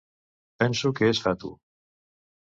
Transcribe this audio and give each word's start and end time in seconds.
Penso 0.61 0.91
que 0.99 1.09
es 1.11 1.19
fatu. 1.25 1.51